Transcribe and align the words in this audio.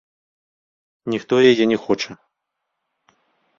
Ніхто 1.13 1.33
яе 1.51 1.65
не 1.73 1.77
хоча. 1.85 2.11